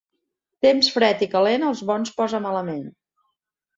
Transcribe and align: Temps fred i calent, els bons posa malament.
Temps 0.65 0.87
fred 0.95 1.21
i 1.25 1.29
calent, 1.35 1.67
els 1.69 1.83
bons 1.91 2.15
posa 2.23 2.41
malament. 2.47 2.85